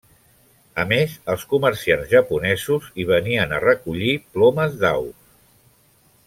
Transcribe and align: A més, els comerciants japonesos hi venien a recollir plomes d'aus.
A 0.83 0.85
més, 0.91 1.11
els 1.33 1.43
comerciants 1.51 2.09
japonesos 2.13 2.87
hi 2.97 3.05
venien 3.13 3.55
a 3.59 3.63
recollir 3.67 4.15
plomes 4.39 4.81
d'aus. 4.83 5.33